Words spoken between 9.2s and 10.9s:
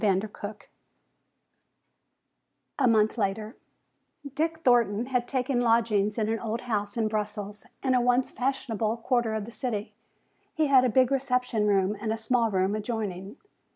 of the city. He had a